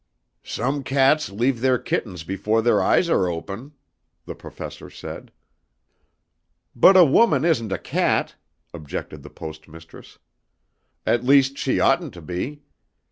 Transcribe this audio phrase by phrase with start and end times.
[0.41, 3.73] "Some cats leave their kittens before their eyes are open,"
[4.25, 5.31] the Professor said.
[6.75, 8.33] "But a woman isn't a cat,"
[8.73, 10.17] objected the Post Mistress.
[11.05, 12.63] "At least she oughtn't to be.